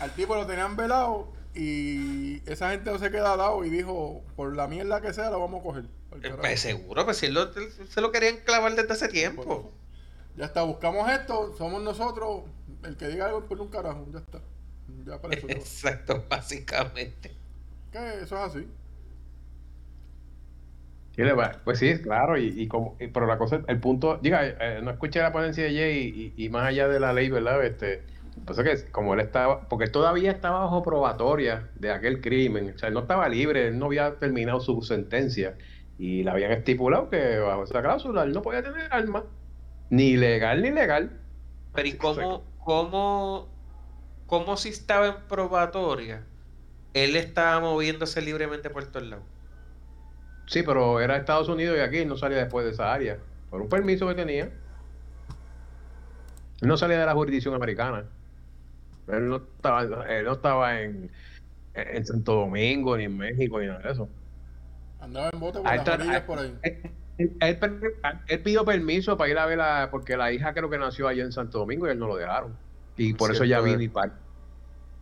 al 0.00 0.10
tipo 0.14 0.34
lo 0.34 0.46
tenían 0.46 0.76
velado 0.76 1.32
y 1.54 2.42
esa 2.50 2.72
gente 2.72 2.90
no 2.90 2.98
se 2.98 3.10
queda 3.10 3.36
dado 3.36 3.64
y 3.64 3.70
dijo, 3.70 4.22
por 4.34 4.56
la 4.56 4.66
mierda 4.66 5.00
que 5.00 5.12
sea, 5.12 5.30
lo 5.30 5.38
vamos 5.38 5.60
a 5.60 5.62
coger. 5.62 5.84
Al 6.10 6.24
Eh. 6.24 6.34
Pues 6.40 6.60
seguro, 6.60 7.04
pues 7.04 7.18
si 7.18 7.26
él, 7.26 7.34
lo- 7.34 7.50
se 7.52 8.00
lo 8.00 8.10
querían 8.10 8.38
clavar 8.38 8.74
desde 8.74 8.92
hace 8.92 9.08
tiempo. 9.08 9.70
Ya 10.36 10.46
está, 10.46 10.62
buscamos 10.62 11.08
esto, 11.10 11.54
somos 11.56 11.82
nosotros, 11.82 12.42
el 12.82 12.96
que 12.96 13.08
diga 13.08 13.26
algo 13.26 13.46
por 13.46 13.60
un 13.60 13.68
carajo, 13.68 14.06
ya 14.12 14.18
está. 14.18 14.40
Ya 15.06 15.20
para 15.20 15.34
eso. 15.34 15.46
Exacto, 15.48 16.24
básicamente. 16.28 17.30
Que 17.90 18.22
eso 18.22 18.36
es 18.36 18.42
así. 18.56 18.68
Sí, 21.12 21.22
le 21.22 21.32
va- 21.32 21.62
Pues 21.64 21.78
sí, 21.78 22.00
claro, 22.02 22.36
y, 22.36 22.46
y 22.60 22.66
como, 22.68 22.96
y- 22.98 23.06
pero 23.08 23.26
la 23.26 23.38
cosa, 23.38 23.62
el 23.68 23.80
punto, 23.80 24.18
diga, 24.20 24.44
eh, 24.46 24.56
eh, 24.60 24.80
no 24.82 24.90
escuché 24.90 25.20
la 25.20 25.30
ponencia 25.32 25.62
de 25.64 25.70
Jay 25.74 26.34
y, 26.36 26.44
y 26.44 26.48
más 26.48 26.66
allá 26.66 26.88
de 26.88 26.98
la 26.98 27.12
ley, 27.12 27.30
¿verdad? 27.30 27.64
Este, 27.64 28.04
pasa 28.44 28.64
que 28.64 28.90
como 28.90 29.14
él 29.14 29.20
estaba, 29.20 29.68
porque 29.68 29.84
él 29.84 29.92
todavía 29.92 30.32
estaba 30.32 30.60
bajo 30.60 30.82
probatoria 30.82 31.70
de 31.76 31.92
aquel 31.92 32.20
crimen, 32.20 32.72
o 32.74 32.78
sea, 32.78 32.88
él 32.88 32.94
no 32.94 33.00
estaba 33.00 33.28
libre, 33.28 33.68
él 33.68 33.78
no 33.78 33.86
había 33.86 34.18
terminado 34.18 34.58
su 34.60 34.82
sentencia 34.82 35.56
y 35.96 36.24
le 36.24 36.30
habían 36.30 36.50
estipulado 36.52 37.08
que 37.08 37.38
bajo 37.38 37.62
esa 37.64 37.80
cláusula 37.80 38.24
él 38.24 38.32
no 38.32 38.42
podía 38.42 38.62
tener 38.64 38.88
armas, 38.92 39.24
ni 39.90 40.16
legal 40.16 40.62
ni 40.62 40.70
legal. 40.70 41.20
Pero 41.74 41.88
¿y 41.88 41.92
cómo, 41.94 42.42
cómo, 42.58 43.48
cómo 44.26 44.56
si 44.56 44.68
estaba 44.70 45.06
en 45.08 45.14
probatoria, 45.28 46.24
él 46.94 47.16
estaba 47.16 47.60
moviéndose 47.60 48.22
libremente 48.22 48.70
por 48.70 48.84
todos 48.86 49.06
lados? 49.06 49.24
Sí, 50.46 50.62
pero 50.62 51.00
era 51.00 51.16
Estados 51.16 51.48
Unidos 51.48 51.76
y 51.78 51.80
aquí 51.80 51.98
él 51.98 52.08
no 52.08 52.16
salía 52.16 52.38
después 52.38 52.64
de 52.66 52.72
esa 52.72 52.92
área, 52.92 53.18
por 53.50 53.60
un 53.62 53.68
permiso 53.68 54.06
que 54.08 54.14
tenía. 54.14 54.44
Él 56.60 56.68
no 56.68 56.76
salía 56.76 56.98
de 57.00 57.06
la 57.06 57.14
jurisdicción 57.14 57.54
americana. 57.54 58.04
Él 59.08 59.28
no 59.28 59.36
estaba, 59.36 59.82
él 60.08 60.24
no 60.24 60.32
estaba 60.32 60.80
en, 60.80 61.10
en 61.74 62.06
Santo 62.06 62.34
Domingo, 62.34 62.96
ni 62.96 63.04
en 63.04 63.16
México, 63.16 63.58
ni 63.60 63.66
nada 63.66 63.80
de 63.80 63.92
eso. 63.92 64.08
Andaba 65.00 65.30
en 65.32 65.40
bote 65.40 65.58
por 65.58 65.68
Ahí 65.68 65.78
las 65.78 65.88
está- 65.88 66.26
por 66.26 66.38
ahí. 66.38 66.58
Él, 67.18 67.36
él- 67.40 68.42
pidió 68.42 68.64
permiso 68.64 69.16
para 69.16 69.30
ir 69.30 69.38
a 69.38 69.46
ver 69.46 69.58
la, 69.58 69.88
porque 69.90 70.16
la 70.16 70.32
hija 70.32 70.52
creo 70.52 70.68
que 70.68 70.78
nació 70.78 71.06
allá 71.08 71.22
en 71.22 71.32
Santo 71.32 71.58
Domingo 71.58 71.86
y 71.86 71.90
él 71.90 71.98
no 71.98 72.06
lo 72.08 72.16
dejaron. 72.16 72.56
Y 72.96 73.14
por 73.14 73.30
eso 73.32 73.44
ya 73.44 73.60
vino 73.60 73.80
eh. 73.80 73.84
y 73.84 73.88
par, 73.88 74.12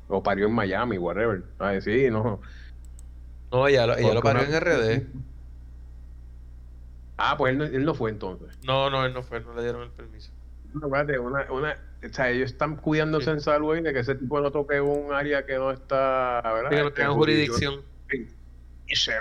o 0.09 0.23
parió 0.23 0.47
en 0.47 0.53
Miami, 0.53 0.99
whatever. 0.99 1.43
Ay, 1.59 1.81
sí, 1.81 2.09
no. 2.11 2.41
No, 3.51 3.67
ella 3.69 3.87
lo, 3.87 3.97
ella 3.97 4.15
lo 4.15 4.23
parió 4.23 4.43
en 4.43 4.61
RD. 4.61 5.07
Ah, 7.17 7.37
pues 7.37 7.53
él 7.53 7.59
no, 7.59 7.65
él 7.65 7.85
no 7.85 7.95
fue 7.95 8.11
entonces. 8.11 8.59
No, 8.65 8.91
no, 8.91 9.05
él 9.05 9.13
no 9.15 9.23
fue, 9.23 9.41
no 9.41 9.55
le 9.55 9.63
dieron 9.63 9.83
el 9.83 9.91
permiso. 9.91 10.33
No, 10.75 10.87
espérate, 10.87 11.19
una, 11.19 11.51
una, 11.53 11.77
o 12.05 12.09
sea, 12.13 12.31
ellos 12.31 12.51
están 12.51 12.77
cuidándose 12.77 13.27
Sí. 13.27 13.31
en 13.31 13.41
salud 13.41 13.77
y 13.77 13.83
de 13.83 13.93
que 13.93 14.01
ese 14.01 14.15
tipo 14.15 14.41
no 14.41 14.51
toque 14.51 14.81
un 14.81 15.13
área 15.13 15.45
que 15.45 15.57
no 15.57 15.71
está, 15.71 16.41
¿verdad? 16.43 16.71
Que 16.71 16.77
no 16.77 16.89
Este, 16.89 17.03
tenga 17.03 17.13
jurisdicción. 17.13 17.83
Y 18.89 18.97
se, 18.97 19.13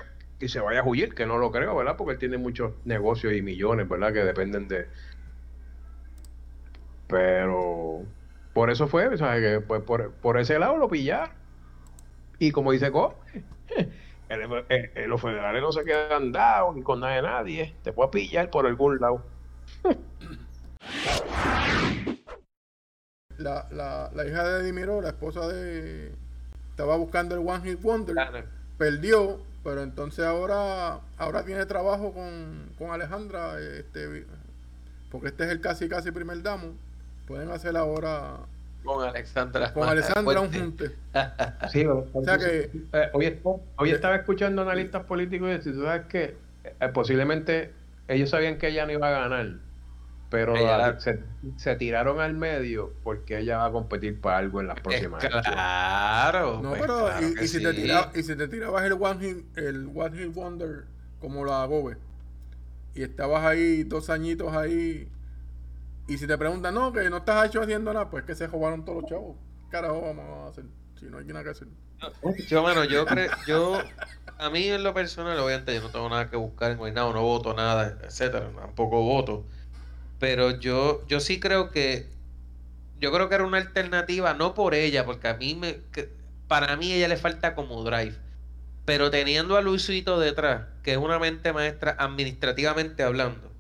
y 0.46 0.50
se 0.50 0.60
vaya 0.60 0.82
a 0.82 0.84
huir, 0.88 1.14
que 1.14 1.26
no 1.26 1.38
lo 1.38 1.52
creo, 1.52 1.76
¿verdad? 1.76 1.96
Porque 1.98 2.14
él 2.14 2.20
tiene 2.20 2.38
muchos 2.38 2.74
negocios 2.86 3.34
y 3.34 3.42
millones, 3.42 3.88
¿verdad? 3.88 4.14
Que 4.14 4.24
dependen 4.24 4.68
de... 4.68 4.88
Pero 7.08 8.04
por 8.54 8.70
eso 8.70 8.88
fue, 8.88 9.10
que 9.42 9.62
pues, 9.62 9.82
por, 9.84 10.12
por 10.14 10.38
ese 10.40 10.60
lado 10.60 10.78
lo 10.78 10.90
pillaron. 10.90 11.32
Y 12.40 12.52
como 12.52 12.72
dice 12.72 12.92
el- 14.30 14.66
el- 14.70 14.92
el- 14.96 15.10
los 15.10 15.22
federales 15.22 15.62
no 15.62 15.72
se 15.72 15.84
quedan 15.84 16.32
dados 16.32 16.76
ni 16.76 16.84
con 16.84 17.00
nada 17.02 17.16
de 17.16 17.22
nadie. 17.22 17.76
Te 17.84 17.92
puede 17.94 18.10
pillar 18.12 18.50
por 18.50 18.66
algún 18.66 19.00
lado. 19.00 19.24
La, 23.38 23.68
la, 23.72 24.12
la 24.14 24.28
hija 24.28 24.44
de 24.48 24.64
Dimiro, 24.66 25.02
la 25.02 25.10
esposa 25.10 25.48
de. 25.48 26.12
Estaba 26.70 26.96
buscando 26.98 27.34
el 27.36 27.48
One 27.48 27.64
Hit 27.64 27.82
Wonder. 27.82 28.14
Claro. 28.14 28.46
Perdió, 28.78 29.40
pero 29.64 29.82
entonces 29.84 30.26
ahora 30.26 31.00
ahora 31.18 31.44
tiene 31.46 31.66
trabajo 31.66 32.14
con, 32.14 32.70
con 32.78 32.92
Alejandra. 32.92 33.60
Este, 33.60 34.26
porque 35.12 35.28
este 35.28 35.44
es 35.46 35.50
el 35.52 35.62
casi 35.62 35.88
casi 35.90 36.12
primer 36.12 36.42
damo. 36.42 36.74
Pueden 37.28 37.50
hacer 37.52 37.78
ahora 37.78 38.38
Con 38.84 39.08
Alexandra. 39.08 39.72
con 39.74 39.88
Alessandra 39.88 40.42
un 40.42 40.52
junte. 40.54 40.92
Sí, 41.72 41.86
O 42.14 42.24
sea 42.24 42.38
que 42.38 42.70
Eh, 42.94 43.10
hoy, 43.14 43.40
hoy 43.78 43.92
estaba 43.92 44.16
escuchando 44.16 44.62
analistas 44.64 45.04
políticos 45.06 45.50
y 45.50 45.52
decir, 45.54 45.74
tú 45.74 45.84
sabes 45.84 46.06
que 46.08 46.36
eh, 46.64 46.88
posiblemente 46.94 47.72
ellos 48.08 48.30
sabían 48.30 48.58
que 48.58 48.68
ella 48.70 48.86
no 48.86 48.92
iba 48.94 49.08
a 49.08 49.12
ganar, 49.12 49.54
pero 50.32 50.56
Ella 50.56 50.78
la- 50.78 50.92
la- 50.94 51.00
se, 51.00 51.20
se 51.58 51.76
tiraron 51.76 52.20
al 52.20 52.34
medio 52.34 52.94
porque 53.04 53.38
ella 53.38 53.58
va 53.58 53.66
a 53.66 53.72
competir 53.72 54.20
para 54.20 54.38
algo 54.38 54.62
en 54.62 54.68
las 54.68 54.80
próximas 54.80 55.24
elecciones. 55.24 55.52
claro. 55.52 56.62
No, 56.64 56.70
pues 56.70 56.82
pero 56.82 57.06
claro 57.06 57.28
y, 57.44 57.48
si 57.48 57.62
te 57.62 57.74
tira- 57.74 58.12
y 58.16 58.24
si 58.24 58.36
te 58.36 58.48
tirabas 58.48 58.84
el 58.86 58.94
One 58.94 59.20
Hit, 59.20 59.58
el 59.58 59.92
One 59.94 60.18
Hit 60.18 60.34
Wonder 60.34 60.86
como 61.20 61.46
la 61.46 61.64
Gobe 61.66 61.98
y 62.96 63.04
estabas 63.04 63.44
ahí 63.46 63.84
dos 63.84 64.10
añitos 64.10 64.56
ahí 64.56 65.08
y 66.08 66.18
si 66.18 66.26
te 66.28 66.38
preguntan, 66.38 66.74
no, 66.74 66.92
que 66.92 67.10
no 67.10 67.18
estás 67.18 67.46
hecho 67.48 67.62
haciendo 67.62 67.94
nada, 67.94 68.10
pues 68.10 68.24
que 68.24 68.34
se 68.34 68.48
robaron 68.48 68.84
todos 68.84 69.02
los 69.02 69.10
chavos. 69.10 69.36
¿Qué 69.66 69.72
Carajo, 69.72 70.02
vamos 70.02 70.26
a 70.48 70.50
hacer 70.50 70.66
si 71.00 71.06
no 71.06 71.18
hay 71.20 71.26
nada 71.26 71.44
que 71.44 71.50
hacer. 71.52 71.68
Yo, 72.48 72.64
mano, 72.64 72.84
yo 72.86 73.06
creo, 73.06 73.30
yo, 73.48 73.80
a 74.40 74.50
mí 74.50 74.68
en 74.68 74.84
lo 74.84 74.94
personal, 74.94 75.38
obviamente 75.40 75.74
yo 75.76 75.82
no 75.82 75.90
tengo 75.90 76.10
nada 76.10 76.30
que 76.30 76.36
buscar 76.36 76.72
en 76.72 76.78
Guaynabo, 76.78 77.14
no 77.14 77.22
voto 77.22 77.54
nada, 77.54 77.98
etcétera, 78.04 78.50
tampoco 78.56 79.02
voto. 79.04 79.46
Pero 80.22 80.52
yo, 80.60 81.04
yo 81.08 81.20
sí 81.20 81.40
creo 81.40 81.72
que, 81.72 82.06
yo 83.00 83.12
creo 83.12 83.28
que 83.28 83.34
era 83.36 83.44
una 83.44 83.58
alternativa, 83.58 84.36
no 84.36 84.54
por 84.54 84.76
ella, 84.76 85.04
porque 85.04 85.28
a 85.28 85.34
mí 85.34 85.56
me, 85.56 85.78
que- 85.92 86.10
para 86.48 86.78
mí 86.78 86.94
ella 86.94 87.08
le 87.08 87.18
falta 87.18 87.56
como 87.56 87.84
drive. 87.84 88.16
Pero 88.86 89.10
teniendo 89.10 89.58
a 89.58 89.62
Luisito 89.62 90.20
detrás, 90.20 90.68
que 90.84 90.92
es 90.92 90.98
una 90.98 91.18
mente 91.18 91.52
maestra 91.54 91.96
administrativamente 91.98 93.02
hablando, 93.02 93.52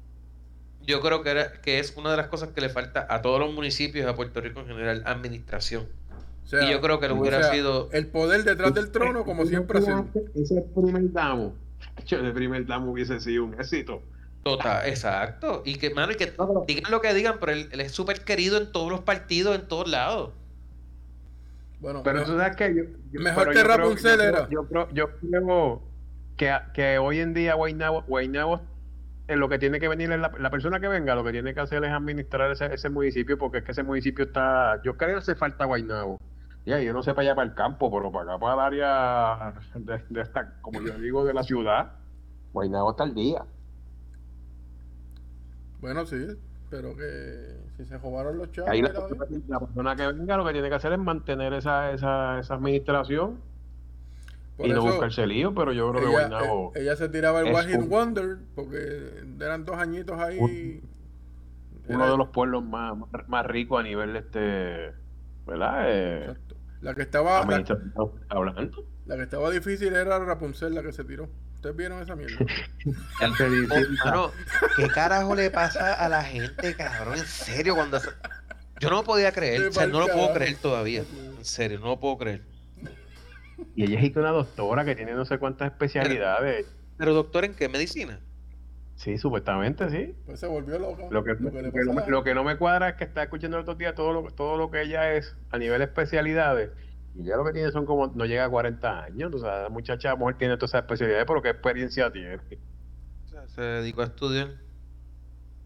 yo 0.85 1.01
creo 1.01 1.23
que, 1.23 1.31
era, 1.31 1.51
que 1.61 1.79
es 1.79 1.95
una 1.97 2.11
de 2.11 2.17
las 2.17 2.27
cosas 2.27 2.49
que 2.49 2.61
le 2.61 2.69
falta 2.69 3.07
a 3.09 3.21
todos 3.23 3.39
los 3.39 3.51
municipios 3.53 4.05
y 4.05 4.07
a 4.09 4.15
Puerto 4.15 4.39
Rico 4.39 4.59
en 4.59 4.67
general, 4.67 5.01
administración. 5.07 5.87
O 6.43 6.47
sea, 6.47 6.63
Y 6.67 6.71
yo 6.71 6.79
creo 6.81 6.99
que 6.99 7.07
le 7.07 7.13
o 7.15 7.17
hubiera 7.17 7.41
sea, 7.41 7.53
sido- 7.53 7.89
el 7.91 8.05
poder 8.07 8.43
detrás 8.43 8.73
del 8.75 8.91
trono 8.91 9.23
como 9.25 9.45
siempre 9.47 9.79
ha 9.79 9.81
sido. 9.81 10.05
Ese 10.35 10.61
primer 10.75 11.11
damo, 11.11 11.55
ese 11.97 12.17
primer 12.31 12.67
damo 12.67 12.91
hubiese 12.91 13.19
sido 13.19 13.45
un 13.45 13.53
éxito. 13.59 14.03
Total, 14.43 14.87
exacto. 14.89 15.61
Y 15.65 15.75
que, 15.77 15.91
mano, 15.93 16.11
y 16.13 16.15
que 16.15 16.33
digan 16.67 16.91
lo 16.91 16.99
que 17.01 17.13
digan, 17.13 17.35
pero 17.39 17.51
él, 17.51 17.69
él 17.71 17.79
es 17.81 17.91
súper 17.91 18.23
querido 18.23 18.57
en 18.57 18.71
todos 18.71 18.89
los 18.91 19.01
partidos, 19.01 19.55
en 19.55 19.67
todos 19.67 19.87
lados. 19.87 20.31
Bueno, 21.79 22.01
Pero 22.03 22.23
tú 22.23 22.37
sabes 22.37 22.55
que 22.55 22.75
yo, 22.75 22.83
yo- 23.11 23.21
Mejor 23.21 23.49
que 23.49 23.55
yo 23.55 23.63
creo- 23.63 23.77
Rapunzel 23.77 24.11
yo 24.11 24.17
creo- 24.17 24.29
era. 24.29 24.49
Yo 24.49 24.67
creo, 24.67 24.89
yo 24.91 25.09
creo 25.19 25.81
que, 26.37 26.55
que 26.73 26.97
hoy 26.99 27.19
en 27.19 27.33
día 27.33 27.55
Guaynabo, 27.55 28.03
Guaynabo 28.03 28.61
eh, 29.27 29.35
lo 29.35 29.47
que 29.49 29.59
tiene 29.59 29.79
que 29.79 29.87
venir 29.87 30.11
es 30.11 30.19
la, 30.19 30.31
la 30.39 30.49
persona 30.49 30.79
que 30.79 30.87
venga, 30.87 31.15
lo 31.15 31.23
que 31.23 31.31
tiene 31.31 31.53
que 31.53 31.59
hacer 31.59 31.83
es 31.85 31.91
administrar 31.91 32.51
ese, 32.51 32.65
ese 32.73 32.89
municipio, 32.89 33.37
porque 33.37 33.59
es 33.59 33.63
que 33.63 33.71
ese 33.71 33.83
municipio 33.83 34.25
está, 34.25 34.81
yo 34.83 34.97
creo 34.97 35.11
que 35.11 35.17
hace 35.19 35.35
falta 35.35 35.65
Guaynabo. 35.65 36.19
Ya, 36.65 36.79
yo 36.79 36.93
no 36.93 37.01
sé 37.01 37.13
para 37.13 37.27
allá 37.27 37.35
para 37.35 37.47
el 37.49 37.55
campo, 37.55 37.89
pero 37.91 38.11
para 38.11 38.33
acá 38.33 38.39
para 38.39 38.53
el 38.53 38.59
área 38.59 39.53
de, 39.73 40.03
de 40.09 40.21
esta, 40.21 40.53
como 40.61 40.81
yo 40.81 40.93
digo, 40.99 41.23
de 41.25 41.33
la 41.33 41.43
ciudad, 41.43 41.93
Guaynabo 42.53 42.91
está 42.91 43.03
al 43.03 43.15
día. 43.15 43.43
Bueno, 45.81 46.05
sí, 46.05 46.27
pero 46.69 46.95
que 46.95 47.57
si 47.77 47.85
se 47.85 47.97
robaron 47.97 48.37
los 48.37 48.51
chavos, 48.51 48.69
Ahí 48.71 48.81
la, 48.81 48.91
persona 48.93 49.95
que 49.95 50.07
venga 50.07 50.37
lo 50.37 50.45
que 50.45 50.53
tiene 50.53 50.69
que 50.69 50.75
hacer 50.75 50.93
es 50.93 50.99
mantener 50.99 51.53
esa, 51.53 51.91
esa, 51.91 52.39
esa 52.39 52.53
administración 52.53 53.39
Por 54.57 54.67
y 54.67 54.73
no 54.73 54.81
buscarse 54.83 55.25
lío, 55.27 55.53
pero 55.53 55.73
yo 55.73 55.91
creo 55.91 56.03
que 56.03 56.09
Guaynabo... 56.11 56.71
eh, 56.75 56.81
ella 56.81 56.95
se 56.95 57.09
tiraba 57.09 57.41
el 57.41 57.53
One 57.53 57.77
un- 57.77 57.89
Wonder 57.89 58.37
porque 58.55 59.23
eran 59.39 59.65
dos 59.65 59.77
añitos 59.77 60.17
ahí. 60.19 60.81
uno 61.87 62.03
Era- 62.03 62.11
de 62.11 62.17
los 62.17 62.29
pueblos 62.29 62.63
más, 62.63 62.93
más- 63.27 63.45
ricos 63.47 63.79
a 63.79 63.83
nivel 63.83 64.15
este 64.15 64.91
¿verdad? 65.47 65.83
Eh, 65.89 66.19
Exacto. 66.25 66.55
La 66.81 66.95
que 66.95 67.01
estaba 67.01 67.45
la, 67.45 67.63
hablando. 68.29 68.85
la 69.05 69.15
que 69.17 69.23
estaba 69.23 69.49
difícil 69.51 69.93
era 69.93 70.17
Rapunzel 70.19 70.73
la 70.73 70.81
que 70.83 70.91
se 70.93 71.03
tiró. 71.03 71.27
¿Ustedes 71.61 71.75
vieron 71.75 72.01
esa 72.01 72.15
mierda? 72.15 72.37
Dice- 72.83 74.09
Oh, 74.15 74.31
¿qué 74.75 74.87
carajo 74.87 75.35
le 75.35 75.51
pasa 75.51 75.93
a 75.93 76.09
la 76.09 76.23
gente, 76.23 76.75
cabrón? 76.75 77.19
En 77.19 77.25
serio, 77.27 77.75
cuando... 77.75 77.99
Yo 78.79 78.89
no 78.89 78.95
lo 78.95 79.03
podía 79.03 79.31
creer, 79.31 79.67
o 79.67 79.71
sea, 79.71 79.85
no 79.85 79.99
lo 79.99 80.07
puedo 80.07 80.33
creer 80.33 80.55
todavía. 80.57 81.03
En 81.37 81.45
serio, 81.45 81.79
no 81.79 81.85
lo 81.89 81.99
puedo 81.99 82.17
creer. 82.17 82.41
y 83.75 83.83
ella 83.83 83.99
es 83.99 84.15
una 84.15 84.31
doctora 84.31 84.83
que 84.85 84.95
tiene 84.95 85.13
no 85.13 85.23
sé 85.23 85.37
cuántas 85.37 85.71
especialidades. 85.71 86.65
Pero 86.97 87.13
doctor, 87.13 87.45
¿en 87.45 87.53
qué 87.53 87.69
medicina? 87.69 88.19
Sí, 88.95 89.19
supuestamente 89.19 89.87
sí. 89.91 90.15
Pues 90.25 90.39
se 90.39 90.47
volvió 90.47 90.79
loca. 90.79 91.03
Que, 91.23 91.37
que 91.37 92.09
lo 92.11 92.23
que 92.23 92.33
no 92.33 92.43
me 92.43 92.57
cuadra 92.57 92.89
es 92.89 92.95
que 92.95 93.03
está 93.03 93.21
escuchando 93.21 93.57
el 93.57 93.61
otro 93.61 93.75
día 93.75 93.93
todo 93.93 94.13
lo, 94.13 94.31
todo 94.31 94.57
lo 94.57 94.71
que 94.71 94.81
ella 94.81 95.13
es 95.13 95.35
a 95.51 95.59
nivel 95.59 95.83
especialidades. 95.83 96.71
Y 97.15 97.23
ya 97.23 97.35
lo 97.35 97.43
que 97.43 97.53
tiene 97.53 97.71
son 97.71 97.85
como, 97.85 98.07
no 98.07 98.25
llega 98.25 98.45
a 98.45 98.49
40 98.49 99.03
años. 99.03 99.33
O 99.33 99.39
sea, 99.39 99.63
la 99.63 99.69
muchacha, 99.69 100.15
mujer 100.15 100.37
tiene 100.37 100.57
todas 100.57 100.71
esas 100.71 100.81
especialidades, 100.81 101.25
pero 101.25 101.41
¿qué 101.41 101.49
experiencia 101.49 102.11
tiene? 102.11 102.35
O 102.35 103.27
sea, 103.27 103.47
se 103.47 103.61
dedicó 103.61 104.01
a 104.01 104.05
estudiar. 104.05 104.49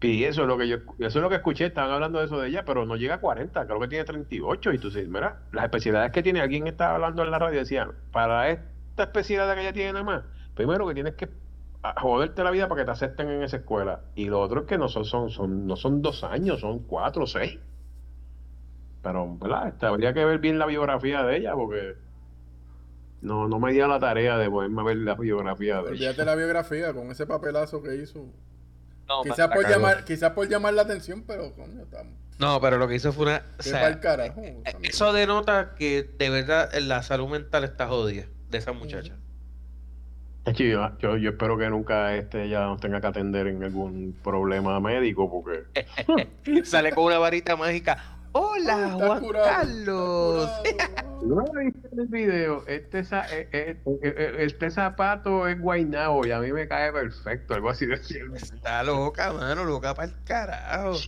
Y 0.00 0.24
eso 0.24 0.42
es 0.42 0.48
lo 0.48 0.58
que 0.58 0.68
yo, 0.68 0.76
eso 0.98 1.18
es 1.18 1.22
lo 1.22 1.28
que 1.30 1.36
escuché, 1.36 1.66
estaban 1.66 1.90
hablando 1.90 2.18
de 2.18 2.26
eso 2.26 2.38
de 2.38 2.48
ella, 2.48 2.64
pero 2.66 2.84
no 2.84 2.96
llega 2.96 3.14
a 3.14 3.20
40, 3.20 3.66
creo 3.66 3.80
que 3.80 3.88
tiene 3.88 4.04
38. 4.04 4.72
Y 4.72 4.78
tú 4.78 4.88
dices, 4.88 5.08
mira, 5.08 5.40
las 5.52 5.64
especialidades 5.64 6.12
que 6.12 6.22
tiene, 6.22 6.40
alguien 6.40 6.66
estaba 6.66 6.96
hablando 6.96 7.22
en 7.22 7.30
la 7.30 7.38
radio 7.38 7.56
y 7.56 7.58
decía, 7.60 7.90
para 8.12 8.50
esta 8.50 9.04
especialidad 9.04 9.54
que 9.54 9.62
ella 9.62 9.72
tiene 9.72 9.94
nada 9.94 10.04
más, 10.04 10.24
primero 10.54 10.86
que 10.86 10.94
tienes 10.94 11.14
que 11.14 11.28
joderte 11.96 12.44
la 12.44 12.50
vida 12.50 12.68
para 12.68 12.82
que 12.82 12.84
te 12.84 12.90
acepten 12.90 13.30
en 13.30 13.42
esa 13.42 13.58
escuela. 13.58 14.02
Y 14.14 14.26
lo 14.26 14.40
otro 14.40 14.60
es 14.60 14.66
que 14.66 14.78
no 14.78 14.88
son, 14.88 15.04
son, 15.04 15.30
son, 15.30 15.66
no 15.66 15.76
son 15.76 16.02
dos 16.02 16.24
años, 16.24 16.60
son 16.60 16.80
cuatro 16.80 17.24
o 17.24 17.26
seis. 17.26 17.58
Pero, 19.06 19.36
¿verdad? 19.38 19.68
Este, 19.68 19.86
habría 19.86 20.12
que 20.12 20.24
ver 20.24 20.40
bien 20.40 20.58
la 20.58 20.66
biografía 20.66 21.22
de 21.22 21.36
ella 21.36 21.54
porque 21.54 21.94
no, 23.20 23.46
no 23.46 23.60
me 23.60 23.72
dio 23.72 23.86
la 23.86 24.00
tarea 24.00 24.36
de 24.36 24.50
poderme 24.50 24.82
ver 24.82 24.96
la 24.96 25.14
biografía 25.14 25.76
de 25.76 25.82
ella. 25.82 25.90
Olvídate 25.90 26.24
la 26.24 26.34
biografía 26.34 26.92
con 26.92 27.08
ese 27.12 27.24
papelazo 27.24 27.84
que 27.84 27.94
hizo. 27.94 28.26
No, 29.06 29.22
Quizás 29.22 29.48
por, 29.48 29.68
llamar, 29.68 30.04
quizás 30.04 30.32
por 30.32 30.48
llamar 30.48 30.74
la 30.74 30.82
atención, 30.82 31.22
pero 31.24 31.52
coño, 31.54 31.82
estamos. 31.82 32.14
No, 32.40 32.60
pero 32.60 32.78
lo 32.78 32.88
que 32.88 32.96
hizo 32.96 33.12
fue 33.12 33.26
una. 33.26 33.36
o 33.36 33.62
Qué 33.62 33.70
sea, 33.70 33.80
pa'l 33.82 34.00
carajo, 34.00 34.40
eh, 34.40 34.60
eso 34.82 35.12
denota 35.12 35.76
que 35.76 36.02
de 36.18 36.28
verdad 36.28 36.74
la 36.80 37.04
salud 37.04 37.28
mental 37.28 37.62
está 37.62 37.86
jodida 37.86 38.24
de 38.50 38.58
esa 38.58 38.72
muchacha. 38.72 39.14
Es 40.46 40.56
que 40.56 40.68
yo, 40.68 40.98
yo, 40.98 41.16
yo 41.16 41.30
espero 41.30 41.56
que 41.56 41.70
nunca 41.70 42.16
este 42.16 42.42
ella 42.42 42.66
nos 42.66 42.80
tenga 42.80 43.00
que 43.00 43.06
atender 43.06 43.46
en 43.46 43.62
algún 43.62 44.16
problema 44.24 44.80
médico 44.80 45.30
porque 45.30 45.64
Sale 46.64 46.90
con 46.90 47.04
una 47.04 47.18
varita 47.18 47.54
mágica. 47.54 48.15
Hola, 48.38 48.90
Está 48.92 49.06
Juan 49.06 49.20
curado, 49.20 49.46
Carlos. 49.46 50.50
no 51.24 51.42
viste 51.54 51.88
el 51.96 52.06
video 52.08 52.66
este, 52.66 52.98
eh, 52.98 53.48
eh, 53.50 53.80
eh, 54.02 54.36
este 54.40 54.70
zapato 54.70 55.48
es 55.48 55.58
guaynabo 55.58 56.26
y 56.26 56.32
a 56.32 56.40
mí 56.40 56.52
me 56.52 56.68
cae 56.68 56.92
perfecto 56.92 57.54
algo 57.54 57.70
así 57.70 57.86
decía 57.86 58.24
Está 58.34 58.82
loca, 58.82 59.32
mano, 59.32 59.64
loca 59.64 59.94
para 59.94 60.08
el 60.08 60.22
carajo. 60.24 60.98